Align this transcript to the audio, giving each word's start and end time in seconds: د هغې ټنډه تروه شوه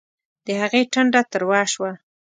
د 0.45 0.47
هغې 0.61 0.81
ټنډه 0.93 1.21
تروه 1.31 1.61
شوه 1.73 1.91